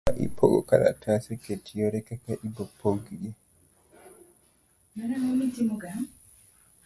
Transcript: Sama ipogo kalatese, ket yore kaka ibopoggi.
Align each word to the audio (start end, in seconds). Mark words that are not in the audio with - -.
Sama 0.09 0.23
ipogo 0.27 0.57
kalatese, 0.69 1.31
ket 1.43 1.63
yore 1.77 1.99
kaka 2.07 2.33
ibopoggi. 2.47 3.29